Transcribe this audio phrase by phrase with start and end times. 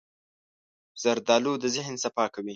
[1.01, 2.49] زردالو د ذهن صفا کوي.